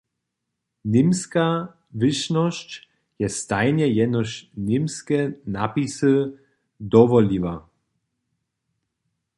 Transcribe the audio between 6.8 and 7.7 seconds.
dowoliła.